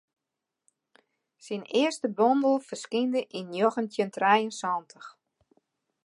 Syn 1.45 1.63
earste 1.81 2.07
bondel 2.17 2.59
ferskynde 2.67 3.21
yn 3.37 3.47
njoggentjin 3.53 4.11
trije 4.15 4.43
en 4.47 4.53
santich. 4.61 5.09